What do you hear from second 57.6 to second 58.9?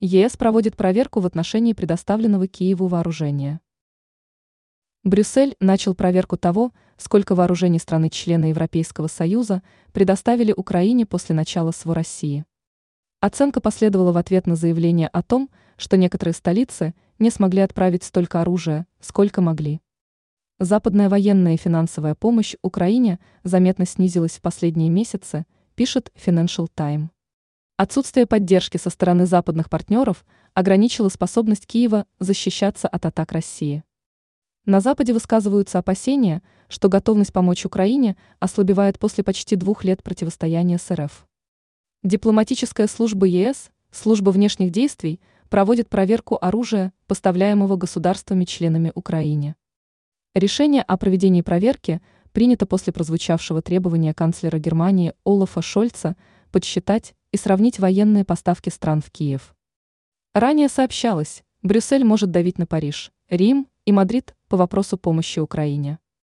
военные поставки